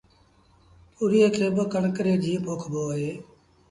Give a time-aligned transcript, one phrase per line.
[0.95, 3.11] تُوريئي کي با ڪڻڪ ري جيٚن پوکبو اهي